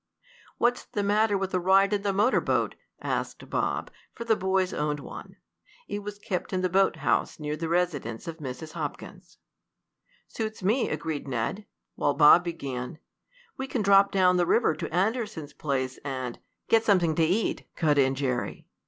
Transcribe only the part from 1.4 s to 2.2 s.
a ride in the